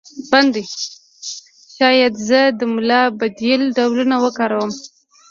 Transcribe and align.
شاید 1.75 2.13
که 2.17 2.21
زه 2.27 2.41
د 2.57 2.59
املا 2.67 3.01
بدیل 3.19 3.61
ډولونه 3.75 4.15
وکاروم 4.23 4.71